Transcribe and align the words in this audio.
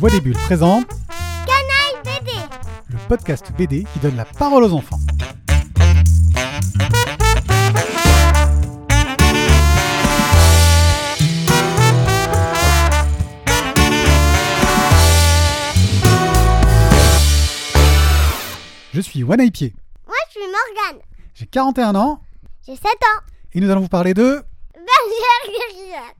Voix 0.00 0.08
des 0.10 0.20
Bulles 0.22 0.32
présente 0.32 0.86
Canaille 1.46 2.02
BD 2.24 2.32
le 2.88 2.96
podcast 3.06 3.52
BD 3.56 3.84
qui 3.92 3.98
donne 3.98 4.16
la 4.16 4.24
parole 4.24 4.64
aux 4.64 4.72
enfants. 4.72 4.98
Je 18.92 19.00
suis 19.00 19.22
One 19.22 19.50
Pied. 19.50 19.74
Moi, 20.06 20.16
je 20.28 20.32
suis 20.32 20.40
Morgane. 20.40 21.02
J'ai 21.34 21.46
41 21.46 21.94
ans 21.94 22.20
J'ai 22.66 22.74
7 22.74 22.84
ans. 22.86 23.20
et 23.52 23.60
nous 23.60 23.70
allons 23.70 23.82
vous 23.82 23.88
parler 23.88 24.14
de 24.14 24.42
Bergère. 24.74 26.14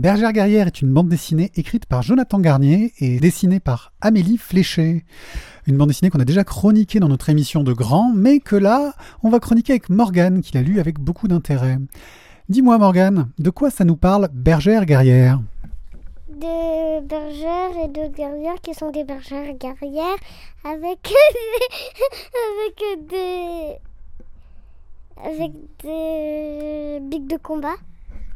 Bergère 0.00 0.32
guerrière 0.32 0.66
est 0.66 0.80
une 0.80 0.94
bande 0.94 1.10
dessinée 1.10 1.52
écrite 1.56 1.84
par 1.84 2.00
Jonathan 2.00 2.40
Garnier 2.40 2.94
et 3.00 3.20
dessinée 3.20 3.60
par 3.60 3.92
Amélie 4.00 4.38
Fléché. 4.38 5.04
Une 5.66 5.76
bande 5.76 5.88
dessinée 5.88 6.08
qu'on 6.08 6.20
a 6.20 6.24
déjà 6.24 6.42
chroniquée 6.42 7.00
dans 7.00 7.08
notre 7.08 7.28
émission 7.28 7.62
de 7.62 7.74
Grand, 7.74 8.10
mais 8.14 8.40
que 8.40 8.56
là, 8.56 8.94
on 9.22 9.28
va 9.28 9.40
chroniquer 9.40 9.74
avec 9.74 9.90
Morgane, 9.90 10.40
qui 10.40 10.54
l'a 10.54 10.62
lu 10.62 10.80
avec 10.80 10.98
beaucoup 10.98 11.28
d'intérêt. 11.28 11.76
Dis-moi 12.48 12.78
Morgane, 12.78 13.28
de 13.38 13.50
quoi 13.50 13.68
ça 13.68 13.84
nous 13.84 13.96
parle 13.96 14.30
Bergère 14.32 14.86
guerrière? 14.86 15.38
De 16.30 17.06
bergères 17.06 17.84
et 17.84 17.88
de 17.88 18.16
guerrières 18.16 18.62
qui 18.62 18.72
sont 18.72 18.90
des 18.90 19.04
bergères 19.04 19.52
guerrières 19.52 20.16
avec 20.64 21.12
avec 22.48 23.06
des 23.06 23.76
avec 25.22 25.52
des 25.82 27.00
bics 27.02 27.28
de 27.28 27.36
combat. 27.36 27.76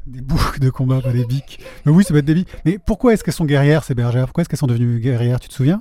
Des 0.07 0.21
boucs 0.21 0.61
de 0.61 0.69
combat, 0.71 1.01
pas 1.01 1.13
des 1.13 1.25
bics. 1.25 1.61
Mais 1.87 1.93
oui, 1.93 2.05
ça 2.05 2.13
peut 2.13 2.19
être 2.19 2.25
des 2.27 2.35
bics. 2.35 2.49
Mais 2.65 2.79
pourquoi 2.79 3.15
est-ce 3.15 3.25
qu'elles 3.25 3.33
sont 3.35 3.47
guerrières, 3.47 3.85
ces 3.85 3.95
bergères? 3.95 4.27
Pourquoi 4.27 4.43
est-ce 4.43 4.49
qu'elles 4.51 4.59
sont 4.59 4.67
devenues 4.67 5.01
guerrières? 5.01 5.41
Tu 5.41 5.49
te 5.49 5.55
souviens? 5.55 5.81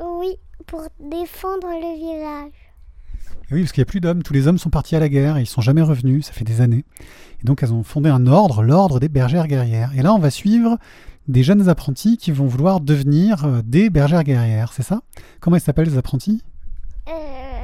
Oui, 0.00 0.36
pour 0.66 0.82
défendre 0.98 1.68
le 1.68 1.96
village. 1.96 2.52
Et 3.50 3.54
Oui, 3.54 3.60
parce 3.62 3.72
qu'il 3.72 3.80
n'y 3.80 3.88
a 3.88 3.90
plus 3.90 4.00
d'hommes. 4.00 4.22
Tous 4.24 4.32
les 4.32 4.48
hommes 4.48 4.58
sont 4.58 4.70
partis 4.70 4.96
à 4.96 5.00
la 5.00 5.08
guerre 5.08 5.36
et 5.36 5.42
ils 5.42 5.46
sont 5.46 5.60
jamais 5.60 5.82
revenus. 5.82 6.26
Ça 6.26 6.32
fait 6.32 6.44
des 6.44 6.60
années. 6.60 6.84
Et 7.40 7.44
donc, 7.44 7.62
elles 7.62 7.72
ont 7.72 7.84
fondé 7.84 8.10
un 8.10 8.26
ordre, 8.26 8.62
l'ordre 8.62 8.98
des 8.98 9.08
bergères 9.08 9.46
guerrières. 9.46 9.92
Et 9.96 10.02
là, 10.02 10.12
on 10.12 10.18
va 10.18 10.30
suivre 10.30 10.76
des 11.28 11.44
jeunes 11.44 11.68
apprentis 11.68 12.16
qui 12.16 12.32
vont 12.32 12.46
vouloir 12.46 12.80
devenir 12.80 13.44
euh, 13.44 13.62
des 13.64 13.90
bergères 13.90 14.24
guerrières. 14.24 14.72
C'est 14.72 14.82
ça? 14.82 15.02
Comment 15.40 15.56
elles 15.56 15.62
s'appellent, 15.62 15.88
les 15.88 15.98
apprentis? 15.98 16.42
Euh, 17.06 17.12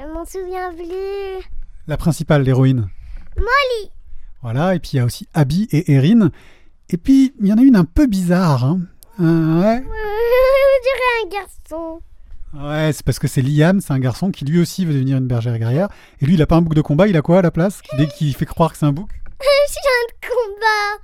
je 0.02 0.12
m'en 0.14 0.24
souviens 0.24 0.72
plus. 0.74 1.44
La 1.88 1.96
principale, 1.96 2.42
l'héroïne? 2.42 2.88
Molly. 3.36 3.90
Voilà. 4.44 4.74
Et 4.76 4.78
puis, 4.78 4.90
il 4.92 4.96
y 4.96 5.00
a 5.00 5.04
aussi 5.04 5.26
Abby 5.34 5.66
et 5.72 5.92
Erin. 5.92 6.30
Et 6.90 6.98
puis, 6.98 7.34
il 7.40 7.46
y 7.48 7.52
en 7.52 7.58
a 7.58 7.62
une 7.62 7.76
un 7.76 7.84
peu 7.86 8.06
bizarre. 8.06 8.64
hein. 8.64 8.80
Euh, 9.20 9.60
ouais. 9.60 9.82
On 9.82 10.82
dirait 10.84 11.24
un 11.24 11.28
garçon. 11.30 12.00
Ouais, 12.52 12.92
c'est 12.92 13.02
parce 13.04 13.18
que 13.18 13.26
c'est 13.26 13.42
Liam, 13.42 13.80
c'est 13.80 13.92
un 13.92 13.98
garçon 13.98 14.30
qui 14.30 14.44
lui 14.44 14.60
aussi 14.60 14.84
veut 14.84 14.92
devenir 14.92 15.16
une 15.16 15.26
bergère 15.26 15.58
guerrière. 15.58 15.88
Et 16.20 16.26
lui, 16.26 16.34
il 16.34 16.42
a 16.42 16.46
pas 16.46 16.56
un 16.56 16.62
bouc 16.62 16.74
de 16.74 16.82
combat, 16.82 17.08
il 17.08 17.16
a 17.16 17.22
quoi 17.22 17.38
à 17.38 17.42
la 17.42 17.50
place? 17.50 17.80
Dès 17.96 18.06
qu'il 18.06 18.34
fait 18.34 18.44
croire 18.46 18.72
que 18.72 18.78
c'est 18.78 18.86
un 18.86 18.92
bouc? 18.92 19.08
Chien 19.40 19.80
de 20.12 20.28
combat. 20.28 21.02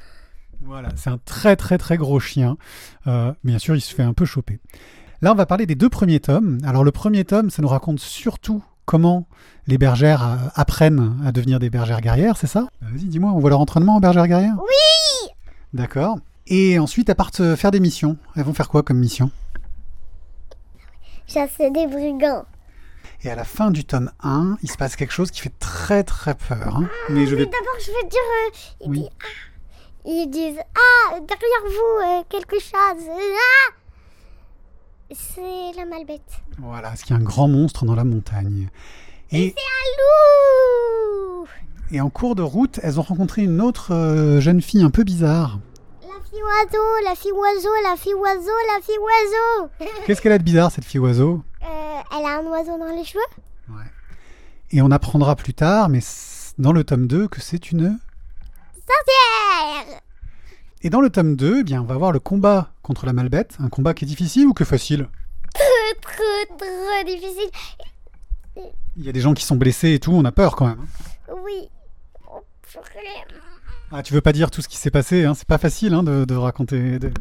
Voilà, 0.63 0.91
c'est 0.97 1.11
un 1.11 1.19
très 1.19 1.57
très 1.57 1.79
très 1.79 1.97
gros 1.97 2.21
chien. 2.21 2.59
Euh, 3.07 3.33
bien 3.43 3.59
sûr, 3.59 3.75
il 3.75 3.81
se 3.81 3.95
fait 3.95 4.03
un 4.03 4.13
peu 4.13 4.27
choper. 4.27 4.61
Là, 5.23 5.33
on 5.33 5.35
va 5.35 5.47
parler 5.47 5.67
des 5.67 5.75
deux 5.75 5.89
premiers 5.89 6.21
tomes. 6.21 6.59
Alors, 6.65 6.85
le 6.85 6.93
premier 6.93 7.25
tome, 7.25 7.51
ça 7.51 7.63
nous 7.63 7.69
raconte 7.69 7.99
surtout 7.99 8.63
comment 8.91 9.25
les 9.69 9.79
bergères 9.79 10.25
euh, 10.27 10.37
apprennent 10.57 11.17
à 11.25 11.31
devenir 11.31 11.61
des 11.61 11.71
bergères 11.71 12.01
guerrières, 12.01 12.37
c'est 12.37 12.49
ça? 12.49 12.67
Bah, 12.83 12.89
Vas-y, 12.91 13.05
dis-moi, 13.05 13.31
on 13.31 13.39
voit 13.39 13.51
leur 13.51 13.61
entraînement 13.61 13.95
en 13.95 14.01
bergères 14.01 14.27
guerrières? 14.27 14.57
Oui. 14.59 15.31
D'accord. 15.73 16.19
Et 16.49 16.81
ensuite, 16.81 17.09
elles 17.09 17.15
partent 17.15 17.41
euh, 17.41 17.55
faire 17.55 17.71
des 17.71 17.79
missions. 17.79 18.17
Elles 18.35 18.43
vont 18.43 18.53
faire 18.53 18.69
quoi 18.69 18.83
comme 18.83 18.99
mission? 18.99 19.31
Chasser 21.29 21.71
des 21.71 21.87
brigands. 21.87 22.45
Et 23.23 23.31
à 23.31 23.37
la 23.37 23.45
fin 23.45 23.71
du 23.71 23.85
tome 23.85 24.11
1, 24.25 24.57
il 24.63 24.69
se 24.71 24.77
passe 24.77 24.97
quelque 24.97 25.13
chose 25.13 25.31
qui 25.31 25.41
fait 25.41 25.57
très 25.61 26.03
très 26.03 26.35
peur. 26.35 26.77
hein. 26.79 26.89
Mais 27.11 27.27
je 27.27 27.37
Mais 27.37 27.43
vais... 27.43 27.47
d'abord, 27.47 27.79
je 27.79 27.93
veux 27.93 28.09
dire, 28.09 28.21
euh, 28.49 28.51
ils, 28.81 28.91
Oui. 28.91 28.99
disent, 28.99 29.11
ah. 29.23 30.07
ils 30.07 30.31
disent 30.31 30.59
Ah, 30.75 31.21
derrière 31.21 31.65
vous, 31.65 32.19
euh, 32.19 32.23
quelque 32.29 32.59
chose. 32.59 32.73
Ah 32.75 32.95
C'est 35.13 35.73
la 35.77 35.85
malbête. 35.85 36.41
Voilà, 36.59 36.95
qu'il 36.97 37.11
y 37.11 37.13
a 37.13 37.17
un 37.17 37.25
grand 37.25 37.49
monstre 37.49 37.85
dans 37.85 37.95
la 37.95 38.05
montagne. 38.05 38.69
Et, 39.33 39.55
Un 39.57 39.87
loup 39.99 41.47
et 41.93 42.01
en 42.01 42.09
cours 42.09 42.37
de 42.37 42.43
route, 42.43 42.79
elles 42.85 43.01
ont 43.01 43.03
rencontré 43.03 43.43
une 43.43 43.61
autre 43.61 43.93
euh, 43.93 44.41
jeune 44.41 44.63
fille 44.63 44.83
un 44.83 44.91
peu 44.91 45.03
bizarre. 45.03 45.59
La 46.03 46.25
fille 46.31 46.43
oiseau, 46.43 47.05
la 47.05 47.15
fille 47.17 47.33
oiseau, 47.33 47.69
la 47.83 47.97
fille 47.97 48.15
oiseau, 48.15 48.53
la 48.77 48.81
fille 48.81 48.99
oiseau. 48.99 49.71
Qu'est-ce 50.07 50.23
qu'elle 50.23 50.33
a 50.33 50.39
de 50.39 50.45
bizarre, 50.45 50.71
cette 50.71 50.85
fille 50.85 51.01
oiseau? 51.01 51.43
Euh, 51.63 51.67
elle 52.17 52.27
a 52.27 52.39
un 52.39 52.45
oiseau 52.45 52.79
dans 52.79 52.95
les 52.95 53.05
cheveux? 53.05 53.21
Et 54.71 54.83
on 54.83 54.93
apprendra 54.93 55.35
plus 55.35 55.53
tard, 55.53 55.89
mais 55.89 55.99
dans 56.59 56.73
le 56.73 56.85
tome 56.85 57.09
2, 57.09 57.27
que 57.27 57.41
c'est 57.41 57.73
une... 57.73 57.99
Sorcière 58.77 60.01
Et 60.83 60.91
dans 60.91 61.01
le 61.01 61.11
tome 61.11 61.37
2, 61.37 61.59
eh 61.61 61.65
bien, 61.65 61.83
on 61.83 61.85
va 61.85 61.97
voir 61.97 62.13
le 62.13 62.21
combat 62.21 62.73
contre 62.83 63.05
la 63.07 63.13
malbête. 63.13 63.57
Un 63.61 63.69
combat 63.69 63.93
qui 63.95 64.05
est 64.05 64.09
difficile 64.09 64.47
ou 64.47 64.55
que 64.55 64.65
facile? 64.65 65.09
Trop, 65.53 65.65
trop, 66.01 66.57
trop 66.57 67.05
difficile. 67.07 67.51
Il 68.97 69.05
y 69.05 69.09
a 69.09 69.13
des 69.13 69.21
gens 69.21 69.35
qui 69.35 69.45
sont 69.45 69.57
blessés 69.57 69.93
et 69.95 69.99
tout, 70.01 70.13
on 70.13 70.25
a 70.25 70.33
peur 70.33 70.57
quand 70.57 70.67
même. 70.67 70.87
Oui. 71.45 71.69
Oh, 72.31 72.41
purée. 72.63 73.37
Ah, 73.93 74.03
tu 74.03 74.15
veux 74.15 74.21
pas 74.21 74.33
dire 74.33 74.51
tout 74.51 74.63
ce 74.63 74.69
qui 74.69 74.77
s'est 74.77 74.91
passé, 74.91 75.25
hein, 75.25 75.35
c'est 75.35 75.47
pas 75.47 75.59
facile 75.59 75.95
hein, 75.95 76.03
de, 76.03 76.25
de 76.25 76.35
raconter. 76.35 76.99
de- 76.99 77.13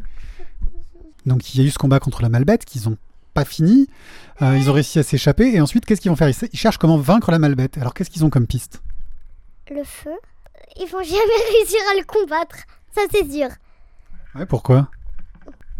Donc 1.26 1.54
il 1.54 1.60
y 1.60 1.64
a 1.64 1.66
eu 1.66 1.70
ce 1.70 1.78
combat 1.78 2.00
contre 2.00 2.22
la 2.22 2.28
malbête 2.28 2.64
qu'ils 2.64 2.88
ont 2.88 2.96
pas 3.34 3.44
fini. 3.44 3.88
Euh, 4.42 4.56
ils 4.56 4.70
ont 4.70 4.72
réussi 4.72 4.98
à 4.98 5.02
s'échapper 5.02 5.52
et 5.54 5.60
ensuite 5.60 5.84
qu'est-ce 5.84 6.00
qu'ils 6.00 6.10
vont 6.10 6.16
faire? 6.16 6.28
Ils 6.28 6.58
cherchent 6.58 6.78
comment 6.78 6.96
vaincre 6.98 7.30
la 7.30 7.38
malbête. 7.38 7.76
Alors 7.78 7.92
qu'est-ce 7.94 8.10
qu'ils 8.10 8.24
ont 8.24 8.30
comme 8.30 8.46
piste? 8.46 8.82
Le 9.70 9.84
feu? 9.84 10.10
Ils 10.78 10.86
vont 10.88 11.02
jamais 11.02 11.16
réussir 11.58 11.80
à 11.92 11.98
le 11.98 12.04
combattre. 12.04 12.56
Ça, 12.94 13.02
c'est 13.10 13.30
sûr. 13.30 13.48
Ouais, 14.34 14.46
pourquoi 14.46 14.88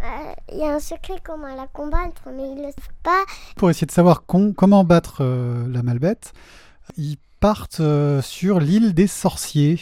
Euh, 0.03 0.33
Il 0.53 0.59
y 0.59 0.65
a 0.65 0.75
un 0.75 0.81
secret 0.81 1.21
comment 1.23 1.55
la 1.55 1.67
combattre, 1.67 2.23
mais 2.35 2.51
ils 2.53 2.57
le 2.63 2.71
savent 2.71 2.95
pas. 3.03 3.23
Pour 3.57 3.71
essayer 3.71 3.87
de 3.87 3.93
savoir 3.93 4.25
con- 4.25 4.55
comment 4.57 4.85
battre 4.85 5.19
euh, 5.21 5.67
la 5.69 5.83
malbête, 5.83 6.33
ils 6.97 7.19
partent 7.41 7.81
euh, 7.81 8.23
sur 8.23 8.61
l'île 8.61 8.95
des 8.95 9.07
sorciers. 9.07 9.79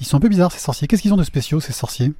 Ils 0.00 0.06
sont 0.06 0.16
un 0.16 0.20
peu 0.20 0.28
bizarres 0.28 0.52
ces 0.52 0.58
sorciers. 0.58 0.86
Qu'est-ce 0.88 1.02
qu'ils 1.02 1.12
ont 1.12 1.16
de 1.18 1.22
spéciaux 1.24 1.60
ces 1.60 1.72
sorciers? 1.72 2.12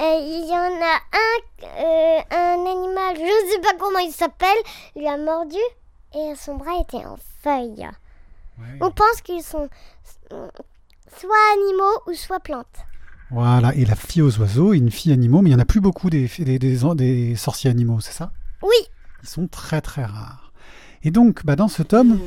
Euh, 0.00 0.18
Il 0.20 0.46
y 0.48 0.52
en 0.52 0.82
a 0.82 0.98
un, 1.12 1.38
euh, 1.64 2.20
un 2.30 2.70
animal, 2.70 3.16
je 3.16 3.50
sais 3.52 3.60
pas 3.60 3.74
comment 3.78 3.98
il 4.00 4.12
s'appelle, 4.12 4.56
lui 4.96 5.06
a 5.06 5.16
mordu 5.16 5.56
et 6.16 6.34
son 6.36 6.56
bras 6.56 6.80
était 6.80 7.04
en 7.04 7.16
feuille. 7.42 7.88
On 8.80 8.90
pense 8.90 9.20
qu'ils 9.22 9.42
sont 9.42 9.68
euh, 10.32 10.48
soit 11.18 11.36
animaux 11.54 12.00
ou 12.08 12.14
soit 12.14 12.40
plantes. 12.40 12.66
Voilà, 13.30 13.74
et 13.74 13.84
la 13.84 13.96
fille 13.96 14.22
aux 14.22 14.38
oiseaux 14.38 14.74
et 14.74 14.76
une 14.76 14.90
fille 14.90 15.12
animaux, 15.12 15.42
mais 15.42 15.50
il 15.50 15.54
n'y 15.54 15.58
en 15.58 15.62
a 15.62 15.64
plus 15.64 15.80
beaucoup 15.80 16.10
des, 16.10 16.30
des, 16.38 16.58
des, 16.58 16.78
des 16.94 17.36
sorciers 17.36 17.70
animaux, 17.70 18.00
c'est 18.00 18.12
ça? 18.12 18.32
Oui, 18.62 18.76
Ils 19.22 19.28
sont 19.28 19.48
très 19.48 19.80
très 19.80 20.04
rares. 20.04 20.52
Et 21.02 21.10
donc, 21.10 21.44
bah, 21.44 21.56
dans 21.56 21.68
ce 21.68 21.82
tome, 21.82 22.20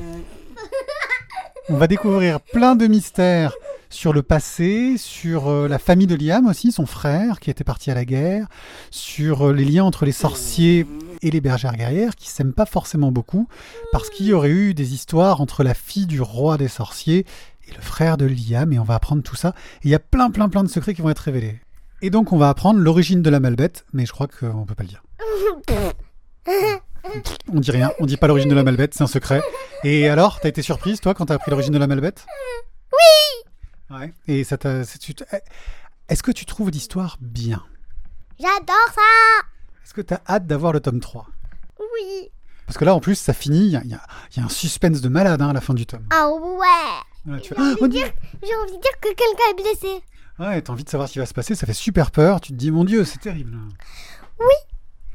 on 1.70 1.78
va 1.78 1.88
découvrir 1.88 2.40
plein 2.42 2.76
de 2.76 2.88
mystères 2.88 3.54
sur 3.90 4.14
le 4.14 4.24
passé, 4.24 4.96
sur 4.98 5.48
euh, 5.48 5.68
la 5.68 5.80
famille 5.80 6.08
de 6.08 6.16
Liam 6.16 6.48
aussi, 6.48 6.72
son 6.72 6.86
frère 6.86 7.40
qui 7.40 7.50
était 7.52 7.64
parti 7.64 7.90
à 7.92 7.94
la 7.94 8.04
guerre, 8.04 8.48
sur 8.92 9.48
euh, 9.48 9.54
les 9.54 9.64
liens 9.64 9.84
entre 9.84 10.06
les 10.06 10.12
sorciers 10.12 10.86
et 11.22 11.32
les 11.32 11.40
bergères 11.40 11.76
guerrières 11.76 12.16
qui 12.16 12.30
s'aiment 12.30 12.54
pas 12.54 12.66
forcément 12.66 13.12
beaucoup, 13.12 13.48
parce 13.92 14.10
qu'il 14.10 14.26
y 14.26 14.34
aurait 14.34 14.50
eu 14.50 14.74
des 14.74 14.94
histoires 14.94 15.40
entre 15.40 15.64
la 15.64 15.74
fille 15.74 16.08
du 16.08 16.22
roi 16.22 16.58
des 16.58 16.68
sorciers 16.68 17.26
et 17.68 17.74
le 17.74 17.82
frère 17.82 18.18
de 18.18 18.26
Liam, 18.26 18.72
et 18.74 18.80
on 18.80 18.84
va 18.84 18.96
apprendre 18.96 19.22
tout 19.24 19.36
ça. 19.36 19.50
Et 19.84 19.88
il 19.88 19.90
y 19.92 19.96
a 19.96 20.00
plein 20.00 20.30
plein 20.32 20.50
plein 20.50 20.64
de 20.64 20.70
secrets 20.70 20.94
qui 20.94 21.02
vont 21.02 21.10
être 21.10 21.20
révélés. 21.20 21.60
Et 22.02 22.10
donc 22.10 22.32
on 22.32 22.38
va 22.38 22.50
apprendre 22.50 22.80
l'origine 22.80 23.22
de 23.22 23.30
la 23.30 23.40
malbête, 23.40 23.86
mais 23.94 24.06
je 24.06 24.12
crois 24.12 24.28
qu'on 24.28 24.66
peut 24.66 24.76
pas 24.76 24.84
le 24.84 24.90
dire. 24.90 25.04
On 27.54 27.60
dit 27.60 27.72
rien, 27.72 27.92
on 28.00 28.06
dit 28.06 28.18
pas 28.18 28.28
l'origine 28.28 28.50
de 28.50 28.56
la 28.56 28.64
malbête, 28.64 28.94
c'est 28.94 29.04
un 29.04 29.08
secret. 29.08 29.42
Et 29.84 30.10
alors, 30.10 30.40
t'as 30.40 30.50
été 30.50 30.62
surprise, 30.62 31.00
toi, 31.00 31.14
quand 31.14 31.28
t'as 31.28 31.36
appris 31.36 31.52
l'origine 31.52 31.74
de 31.74 31.78
la 31.80 31.88
malbête? 31.88 32.26
Oui 32.92 33.96
Ouais. 33.98 34.14
Et 34.28 34.44
ça 34.44 34.58
t'a. 34.58 34.84
t'- 34.84 35.26
Est-ce 36.10 36.24
que 36.24 36.32
tu 36.32 36.46
trouves 36.46 36.70
l'histoire 36.70 37.18
bien? 37.22 37.64
J'adore 38.40 38.76
ça. 38.94 39.46
Est-ce 39.84 39.94
que 39.94 40.02
t'as 40.02 40.20
hâte 40.28 40.46
d'avoir 40.46 40.74
le 40.74 40.80
tome 40.82 41.00
3 41.00 41.28
Oui. 41.80 42.30
Parce 42.66 42.78
que 42.78 42.84
là, 42.84 42.94
en 42.94 43.00
plus, 43.00 43.16
ça 43.16 43.34
finit, 43.34 43.68
il 43.68 43.72
y 43.72 43.76
a, 43.78 43.82
y 44.36 44.40
un 44.42 44.50
suspense 44.50 45.00
de 45.00 45.08
malade 45.08 45.42
hein, 45.42 45.50
à 45.50 45.54
la 45.54 45.62
fin 45.62 45.74
du 45.74 45.86
tome. 45.86 46.06
Ah 46.12 46.30
ouais. 46.30 47.17
Ouais, 47.28 47.42
tu 47.42 47.50
fais, 47.50 47.56
J'ai 47.56 47.62
envie 47.62 47.82
de 47.82 47.88
dire, 47.88 48.12
j'ai 48.44 48.56
envie 48.56 48.78
de 48.78 48.82
dire 48.82 49.00
que 49.02 49.10
quelqu'un 49.14 49.50
est 49.52 49.62
blessé. 49.62 50.04
Ouais, 50.40 50.62
t'as 50.62 50.74
envie 50.74 50.84
de 50.84 50.90
savoir 50.90 51.08
ce 51.10 51.14
qui 51.14 51.20
va 51.20 51.26
se 51.26 51.34
passer, 51.34 51.56
ça 51.56 51.66
fait 51.66 51.74
super 51.74 52.12
peur, 52.12 52.40
tu 52.42 52.54
te 52.54 52.58
dis, 52.58 52.72
mon 52.72 52.84
Dieu, 52.86 53.04
c'est 53.06 53.20
terrible. 53.20 53.58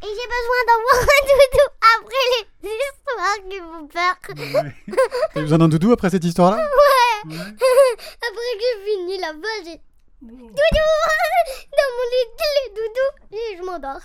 Et 0.02 0.08
j'ai 0.08 0.08
besoin 0.08 0.60
d'avoir 0.66 0.96
un 1.00 1.22
doudou 1.28 1.66
après 1.78 2.26
les 2.62 2.70
histoires 2.74 3.38
qui 3.48 3.58
font 3.58 3.86
peur. 3.86 4.62
Ouais. 4.64 4.96
T'as 5.32 5.40
besoin 5.42 5.58
d'un 5.58 5.68
doudou 5.68 5.92
après 5.92 6.10
cette 6.10 6.24
histoire-là? 6.24 6.56
Ouais. 6.56 7.36
Ouais. 7.36 7.38
Après 7.38 8.52
que 8.56 8.60
j'ai 8.60 8.84
fini 8.84 9.18
là-bas, 9.20 9.48
j'ai 9.64 9.80
doudou 10.20 10.42
dans 10.50 11.90
mon 11.94 12.04
lit, 12.10 12.28
les 12.64 12.70
doudous 12.74 13.36
et 13.36 13.56
je 13.58 13.62
m'endors. 13.62 14.02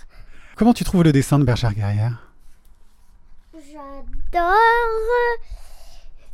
Comment 0.54 0.72
tu 0.72 0.84
trouves 0.84 1.02
le 1.02 1.10
dessin 1.10 1.40
de 1.40 1.44
Bergère 1.44 1.74
Guerrière? 1.74 2.30
J'adore. 3.54 4.54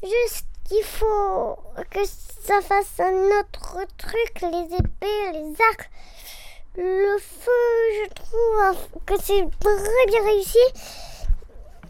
Juste 0.02 0.46
qu'il 0.64 0.82
faut 0.82 1.56
que 1.90 2.05
ça 2.05 2.61
fasse 2.61 3.00
un 3.00 3.40
autre 3.40 3.87
truc, 3.96 4.40
les 4.43 4.76
épées, 4.76 5.32
les 5.32 5.55
arcs. 5.70 5.90
Le 6.76 7.19
feu, 7.19 7.50
je 8.02 8.14
trouve 8.14 9.00
que 9.06 9.14
c'est 9.22 9.46
très 9.61 10.06
bien 10.08 10.25
réussi. 10.25 10.58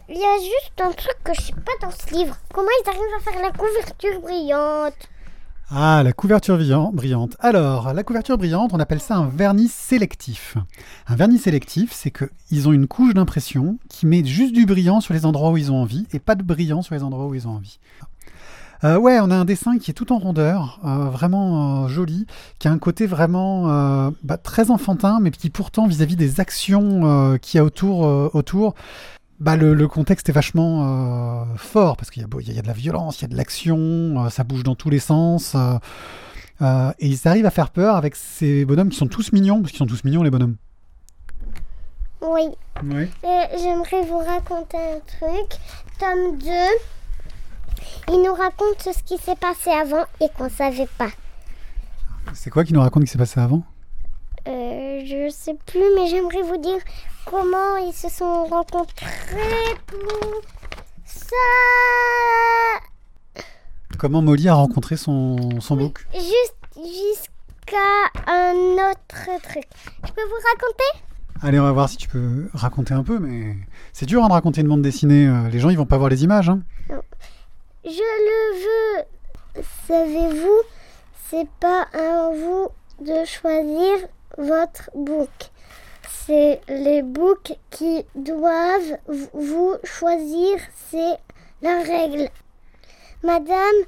Il 0.07 0.17
y 0.17 0.23
a 0.23 0.37
juste 0.37 0.79
un 0.79 0.91
truc 0.91 1.17
que 1.23 1.33
je 1.33 1.41
sais 1.41 1.53
pas 1.53 1.71
dans 1.81 1.91
ce 1.91 2.13
livre. 2.13 2.37
Comment 2.53 2.69
ils 2.83 2.89
arrivent 2.89 3.01
à 3.17 3.31
faire 3.31 3.41
la 3.41 3.51
couverture 3.51 4.21
brillante? 4.21 5.09
Ah, 5.71 6.03
la 6.03 6.13
couverture 6.13 6.59
brillante. 6.93 7.35
Alors, 7.39 7.91
la 7.91 8.03
couverture 8.03 8.37
brillante, 8.37 8.71
on 8.73 8.79
appelle 8.79 9.01
ça 9.01 9.15
un 9.15 9.29
vernis 9.29 9.67
sélectif. 9.67 10.57
Un 11.07 11.15
vernis 11.15 11.39
sélectif, 11.39 11.91
c'est 11.91 12.11
qu'ils 12.11 12.67
ont 12.67 12.71
une 12.71 12.85
couche 12.87 13.15
d'impression 13.15 13.79
qui 13.89 14.05
met 14.05 14.23
juste 14.23 14.53
du 14.53 14.67
brillant 14.67 15.01
sur 15.01 15.15
les 15.15 15.25
endroits 15.25 15.49
où 15.49 15.57
ils 15.57 15.71
ont 15.71 15.81
envie 15.81 16.05
et 16.13 16.19
pas 16.19 16.35
de 16.35 16.43
brillant 16.43 16.83
sur 16.83 16.93
les 16.93 17.01
endroits 17.01 17.25
où 17.25 17.33
ils 17.33 17.47
ont 17.47 17.55
envie. 17.55 17.79
Euh, 18.83 18.97
ouais, 18.97 19.19
on 19.21 19.31
a 19.31 19.35
un 19.35 19.45
dessin 19.45 19.77
qui 19.77 19.91
est 19.91 19.93
tout 19.93 20.11
en 20.11 20.19
rondeur, 20.19 20.79
euh, 20.85 21.09
vraiment 21.09 21.85
euh, 21.85 21.87
joli, 21.87 22.27
qui 22.59 22.67
a 22.67 22.71
un 22.71 22.77
côté 22.77 23.05
vraiment 23.05 23.65
bah, 24.23 24.37
très 24.37 24.71
enfantin, 24.71 25.19
mais 25.21 25.31
qui 25.31 25.49
pourtant 25.49 25.87
vis-à-vis 25.87 26.15
des 26.15 26.39
actions 26.39 27.37
qu'il 27.41 27.57
y 27.57 27.61
a 27.61 27.63
autour, 27.63 28.01
autour 28.35 28.75
bah, 29.39 29.55
le, 29.55 29.87
contexte 29.87 30.29
est 30.29 30.33
vachement 30.33 31.45
fort, 31.55 31.97
parce 31.97 32.11
qu'il 32.11 32.23
y, 32.23 32.51
y, 32.51 32.59
a 32.59 32.61
de 32.61 32.67
la 32.67 32.73
violence, 32.73 33.19
il 33.19 33.23
y 33.23 33.25
a 33.25 33.29
de 33.29 33.37
l'action, 33.37 34.29
ça 34.29 34.43
bouge 34.43 34.63
dans 34.63 34.75
tous 34.75 34.89
les 34.89 34.99
sens. 34.99 35.55
et 36.61 37.07
ils 37.07 37.27
arrivent 37.27 37.45
à 37.45 37.51
faire 37.51 37.69
peur 37.69 37.95
avec 37.95 38.15
ces 38.15 38.65
bonhommes 38.65 38.89
qui 38.89 38.97
sont 38.97 39.07
tous 39.07 39.31
mignons, 39.31 39.61
parce 39.61 39.71
qu'ils 39.71 39.79
sont 39.79 39.85
tous 39.85 40.03
mignons 40.03 40.23
les 40.23 40.31
bonhommes. 40.31 40.57
Oui. 42.21 42.49
oui. 42.83 43.07
J'aimerais 43.23 44.03
vous 44.03 44.17
raconter 44.17 44.77
un 44.77 44.99
truc. 45.05 45.59
Tome 45.99 46.37
2. 46.39 46.49
Il 48.09 48.21
nous 48.21 48.33
raconte 48.33 48.81
ce 48.81 49.03
qui 49.03 49.17
s'est 49.17 49.35
passé 49.35 49.69
avant 49.71 50.05
et 50.21 50.27
qu'on 50.37 50.49
savait 50.49 50.87
pas. 50.97 51.09
C'est 52.33 52.49
quoi 52.49 52.63
qui 52.63 52.73
nous 52.73 52.81
raconte 52.81 53.03
ce 53.03 53.05
qui 53.07 53.11
s'est 53.13 53.17
passé 53.17 53.39
avant? 53.39 53.63
Euh, 54.47 55.01
Je 55.05 55.29
sais 55.31 55.55
plus, 55.65 55.83
mais 55.95 56.07
j'aimerais 56.07 56.41
vous 56.43 56.57
dire 56.57 56.79
comment 57.25 57.77
ils 57.77 57.93
se 57.93 58.09
sont 58.09 58.45
rencontrés 58.45 59.75
pour 59.87 60.41
ça. 61.05 61.35
Comment 63.97 64.21
Molly 64.21 64.47
a 64.49 64.53
rencontré 64.55 64.97
son, 64.97 65.59
son 65.61 65.75
bouc? 65.77 66.05
Juste 66.13 66.55
jusqu'à 66.75 67.77
un 68.27 68.53
autre 68.91 69.41
truc. 69.43 69.65
Je 70.05 70.11
peux 70.11 70.21
vous 70.23 70.41
raconter? 70.53 71.05
Allez, 71.41 71.59
on 71.59 71.63
va 71.63 71.71
voir 71.71 71.89
si 71.89 71.97
tu 71.97 72.07
peux 72.07 72.49
raconter 72.53 72.93
un 72.93 73.03
peu, 73.03 73.19
mais 73.19 73.55
c'est 73.93 74.05
dur 74.05 74.23
hein, 74.23 74.27
de 74.27 74.33
raconter 74.33 74.61
une 74.61 74.67
bande 74.67 74.81
dessinée. 74.81 75.27
Euh, 75.27 75.49
les 75.49 75.59
gens, 75.59 75.69
ils 75.69 75.77
vont 75.77 75.85
pas 75.85 75.97
voir 75.97 76.09
les 76.09 76.23
images. 76.23 76.49
Hein. 76.49 76.61
Je 77.85 77.91
le 77.91 78.63
veux. 78.63 79.63
Savez-vous, 79.87 80.61
c'est 81.29 81.47
pas 81.59 81.83
à 81.93 82.31
vous 82.31 82.69
de 82.99 83.25
choisir 83.25 84.07
votre 84.39 84.89
bouc. 84.95 85.29
C'est 86.09 86.61
les 86.67 87.03
boucs 87.03 87.55
qui 87.69 88.03
doivent 88.15 88.97
vous 89.33 89.75
choisir, 89.83 90.57
c'est 90.89 91.19
la 91.61 91.83
règle. 91.83 92.29
Madame, 93.21 93.85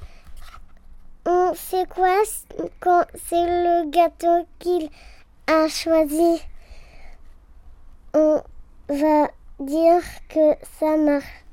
on 1.26 1.52
sait 1.54 1.86
quoi 1.86 2.22
quand 2.78 3.04
c'est 3.28 3.46
le 3.46 3.90
gâteau 3.90 4.46
qu'il 4.60 4.90
a 5.48 5.66
choisi? 5.66 6.40
On 8.14 8.42
va 8.88 9.28
dire 9.58 10.02
que 10.28 10.54
ça 10.78 10.96
marche. 10.96 11.47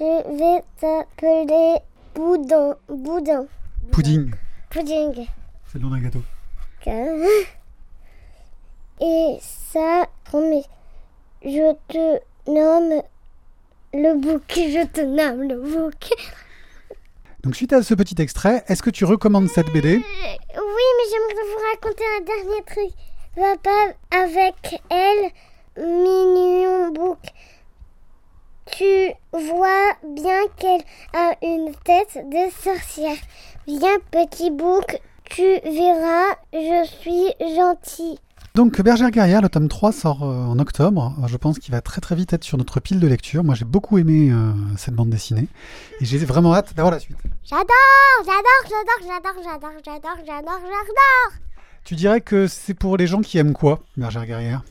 Je 0.00 0.04
vais 0.04 0.62
t'appeler 0.80 1.78
Boudin. 2.14 2.76
Boudin. 2.88 3.46
Pudding. 3.90 4.30
Pudding. 4.70 5.26
C'est 5.66 5.78
le 5.78 5.80
nom 5.80 5.90
d'un 5.90 6.00
gâteau. 6.00 6.22
Et 9.00 9.38
ça, 9.40 10.06
mais 10.34 10.62
je 11.44 11.74
te 11.88 12.20
nomme 12.48 13.02
le 13.92 14.20
bouc. 14.20 14.42
Je 14.54 14.86
te 14.86 15.00
nomme 15.00 15.48
le 15.48 15.60
bouc. 15.60 16.12
Donc 17.42 17.56
suite 17.56 17.72
à 17.72 17.82
ce 17.82 17.94
petit 17.94 18.22
extrait, 18.22 18.62
est-ce 18.68 18.82
que 18.84 18.90
tu 18.90 19.04
recommandes 19.04 19.48
cette 19.48 19.72
BD 19.72 19.96
Oui, 19.96 20.02
mais 20.54 21.08
j'aimerais 21.10 21.44
vous 21.50 21.60
raconter 21.72 22.04
un 22.18 22.24
dernier 22.24 22.62
truc. 22.66 22.92
Va 23.36 23.56
pas 23.56 23.94
avec 24.16 24.80
elle, 24.90 25.32
mignon 25.76 26.92
bouc 26.92 27.18
tu 28.72 29.12
vois 29.32 29.92
bien 30.04 30.40
qu'elle 30.56 30.82
a 31.14 31.34
une 31.42 31.72
tête 31.84 32.18
de 32.28 32.50
sorcière. 32.62 33.16
Viens, 33.66 33.98
petit 34.10 34.50
bouc, 34.50 35.00
tu 35.24 35.42
verras, 35.42 36.34
je 36.52 36.86
suis 37.00 37.54
gentil. 37.56 38.18
Donc 38.54 38.80
Bergère 38.80 39.10
guerrière, 39.10 39.40
le 39.40 39.48
tome 39.48 39.68
3 39.68 39.92
sort 39.92 40.24
euh, 40.24 40.44
en 40.46 40.58
octobre. 40.58 41.14
Je 41.28 41.36
pense 41.36 41.58
qu'il 41.58 41.72
va 41.72 41.80
très 41.80 42.00
très 42.00 42.16
vite 42.16 42.32
être 42.32 42.42
sur 42.42 42.58
notre 42.58 42.80
pile 42.80 42.98
de 42.98 43.06
lecture. 43.06 43.44
Moi 43.44 43.54
j'ai 43.54 43.64
beaucoup 43.64 43.98
aimé 43.98 44.30
euh, 44.32 44.52
cette 44.76 44.94
bande 44.94 45.10
dessinée 45.10 45.46
et 46.00 46.04
j'ai 46.04 46.18
vraiment 46.18 46.54
hâte 46.54 46.74
d'avoir 46.74 46.92
la 46.92 46.98
suite. 46.98 47.18
J'adore, 47.44 47.66
j'adore, 48.24 48.42
j'adore, 48.64 49.02
j'adore, 49.02 49.42
j'adore, 49.44 49.70
j'adore, 49.84 50.16
j'adore, 50.26 50.60
j'adore. 50.60 51.38
Tu 51.84 51.94
dirais 51.94 52.20
que 52.20 52.48
c'est 52.48 52.74
pour 52.74 52.96
les 52.96 53.06
gens 53.06 53.20
qui 53.20 53.38
aiment 53.38 53.52
quoi, 53.52 53.80
Bergère 53.96 54.26
guerrière? 54.26 54.62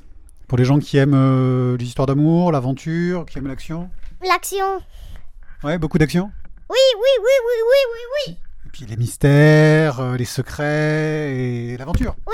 Pour 0.48 0.58
les 0.58 0.66
gens 0.66 0.80
qui 0.80 0.98
aiment 0.98 1.14
euh, 1.14 1.78
l'histoire 1.78 2.06
d'amour, 2.06 2.52
l'aventure, 2.52 3.26
qui 3.26 3.38
aiment 3.38 3.48
l'action 3.48 3.90
L'action. 4.26 4.82
Ouais, 5.64 5.78
beaucoup 5.78 5.98
d'action 5.98 6.32
Oui, 6.70 6.78
oui, 6.96 7.10
oui, 7.20 7.32
oui, 7.46 7.54
oui, 7.68 7.78
oui, 7.94 8.00
oui. 8.28 8.38
Et 8.66 8.70
puis 8.72 8.86
les 8.86 8.96
mystères, 8.98 10.00
euh, 10.00 10.16
les 10.16 10.26
secrets 10.26 11.36
et 11.36 11.78
l'aventure. 11.78 12.16
Oui 12.28 12.34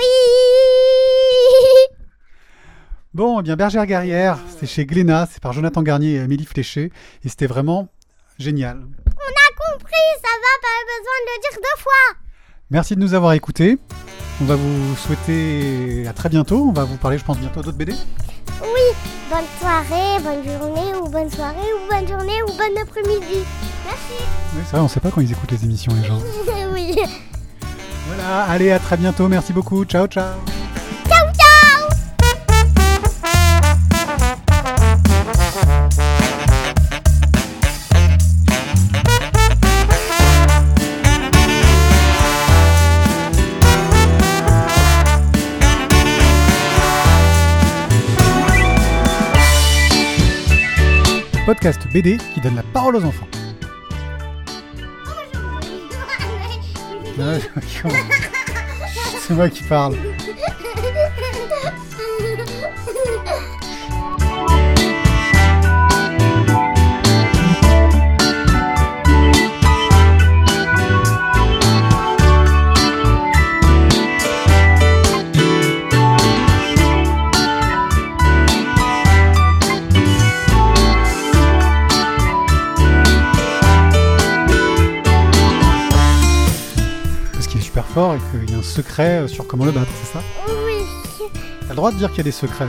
Bon, 3.13 3.39
eh 3.39 3.43
bien 3.43 3.55
Bergère 3.55 3.85
Guerrière, 3.85 4.39
c'est 4.59 4.65
chez 4.65 4.85
Glénat, 4.85 5.27
c'est 5.31 5.41
par 5.41 5.53
Jonathan 5.53 5.83
Garnier 5.83 6.13
et 6.13 6.19
Amélie 6.19 6.45
Fléché, 6.45 6.91
et 7.23 7.29
c'était 7.29 7.45
vraiment 7.45 7.89
génial. 8.39 8.77
On 8.79 9.11
a 9.11 9.69
compris, 9.69 9.91
ça 10.15 10.31
va, 10.31 10.53
pas 10.61 10.79
besoin 10.87 11.17
de 11.21 11.29
le 11.29 11.41
dire 11.41 11.59
deux 11.61 11.81
fois. 11.81 12.17
Merci 12.71 12.95
de 12.95 13.01
nous 13.01 13.13
avoir 13.13 13.33
écoutés. 13.33 13.77
On 14.43 14.45
va 14.45 14.55
vous 14.57 14.95
souhaiter 14.97 16.05
à 16.05 16.11
très 16.11 16.27
bientôt. 16.27 16.65
On 16.67 16.73
va 16.73 16.83
vous 16.83 16.97
parler, 16.97 17.17
je 17.17 17.23
pense, 17.23 17.37
bientôt 17.37 17.61
d'autres 17.61 17.77
BD. 17.77 17.93
Oui, 18.61 18.67
bonne 19.29 19.45
soirée, 19.57 20.19
bonne 20.21 20.43
journée, 20.43 20.97
ou 21.01 21.07
bonne 21.07 21.29
soirée, 21.29 21.55
ou 21.55 21.89
bonne 21.89 22.05
journée, 22.05 22.43
ou 22.43 22.47
bon 22.47 22.81
après-midi. 22.81 23.39
Merci. 23.85 24.21
Oui, 24.53 24.61
c'est 24.65 24.71
vrai, 24.71 24.81
on 24.81 24.89
sait 24.89 24.99
pas 24.99 25.11
quand 25.11 25.21
ils 25.21 25.31
écoutent 25.31 25.51
les 25.51 25.63
émissions, 25.63 25.93
les 25.95 26.05
gens. 26.05 26.19
oui. 26.73 26.93
Voilà, 28.07 28.43
allez, 28.43 28.71
à 28.71 28.79
très 28.79 28.97
bientôt. 28.97 29.29
Merci 29.29 29.53
beaucoup. 29.53 29.85
Ciao, 29.85 30.07
ciao. 30.07 30.33
Podcast 51.45 51.81
BD 51.91 52.17
qui 52.33 52.39
donne 52.39 52.55
la 52.55 52.63
parole 52.63 52.95
aux 52.95 53.03
enfants. 53.03 53.27
C'est 59.19 59.33
moi 59.33 59.49
qui 59.49 59.63
parle. 59.63 59.97
Qu'il 88.81 89.03
y 89.03 89.07
a 89.07 89.21
un 89.21 89.23
secret 89.23 89.23
euh, 89.23 89.27
sur 89.27 89.47
comment 89.47 89.65
le 89.65 89.71
battre, 89.71 89.91
c'est 90.03 90.13
ça 90.13 90.23
Oui. 90.47 90.85
T'as 91.61 91.69
le 91.69 91.75
droit 91.75 91.91
de 91.91 91.97
dire 91.97 92.09
qu'il 92.09 92.17
y 92.17 92.21
a 92.21 92.23
des 92.23 92.31
secrets. 92.31 92.67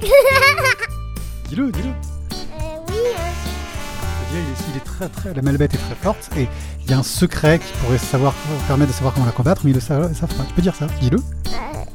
dis-le, 1.48 1.70
dis-le. 1.72 1.88
Euh, 1.88 1.92
oui. 2.88 2.94
Hein. 3.16 3.32
Il 4.32 4.38
est, 4.38 4.42
il 4.70 4.76
est, 4.76 4.84
très, 4.84 5.08
très, 5.08 5.34
la 5.34 5.42
malbête 5.42 5.74
est 5.74 5.78
très 5.78 5.94
forte 5.94 6.30
et 6.36 6.48
il 6.84 6.90
y 6.90 6.94
a 6.94 6.98
un 6.98 7.02
secret 7.02 7.58
qui 7.58 7.72
pourrait 7.78 7.98
savoir, 7.98 8.34
permettre 8.66 8.90
de 8.90 8.94
savoir 8.94 9.14
comment 9.14 9.26
la 9.26 9.32
combattre, 9.32 9.62
mais 9.64 9.72
ils 9.72 9.74
le 9.74 9.80
savent, 9.80 10.14
savent 10.14 10.34
pas. 10.34 10.44
Tu 10.44 10.54
peux 10.54 10.62
dire 10.62 10.74
ça 10.74 10.86
Dis-le. 11.00 11.18
Euh, 11.18 11.20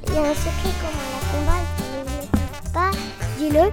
il 0.08 0.14
y 0.14 0.18
a 0.18 0.22
un 0.22 0.34
secret 0.34 0.72
comment 0.82 1.04
la 1.14 1.20
combattre, 1.34 2.74
pas. 2.74 2.92
Dis-le. 3.38 3.72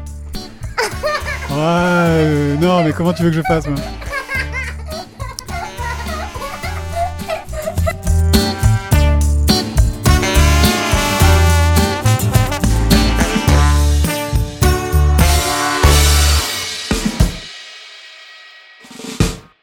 Ouais, 1.51 2.57
non, 2.59 2.83
mais 2.83 2.93
comment 2.93 3.13
tu 3.13 3.23
veux 3.23 3.31
que 3.31 3.37
je 3.37 3.43
fasse 3.43 3.67
moi? 3.67 3.79